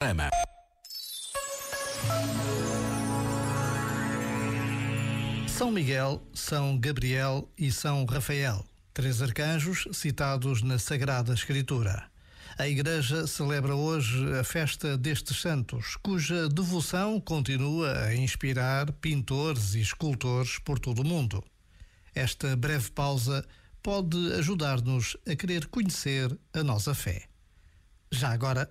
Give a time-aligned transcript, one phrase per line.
[0.00, 0.30] Ama.
[5.48, 8.64] São Miguel, São Gabriel e São Rafael,
[8.94, 12.08] três arcanjos citados na Sagrada Escritura.
[12.56, 19.80] A Igreja celebra hoje a festa destes santos, cuja devoção continua a inspirar pintores e
[19.80, 21.42] escultores por todo o mundo.
[22.14, 23.44] Esta breve pausa
[23.82, 27.24] pode ajudar-nos a querer conhecer a nossa fé.
[28.12, 28.70] Já agora,